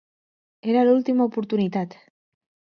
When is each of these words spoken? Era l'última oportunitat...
Era 0.71 0.85
l'última 0.87 1.29
oportunitat... 1.33 1.97